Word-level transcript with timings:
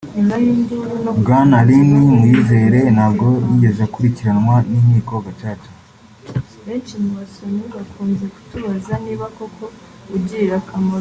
Bwana 1.21 1.57
Lin 1.67 1.89
Muyizere 2.17 2.79
ntabwo 2.95 3.25
yigeze 3.49 3.79
akurikiranwa 3.87 4.55
n’inkiko 4.69 5.15
Gacaca 5.25 5.71